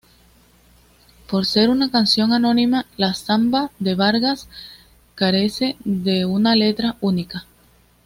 [1.29, 4.47] Por ser una canción anónima, la "Zamba de Vargas"
[5.13, 7.45] carece de una letra única.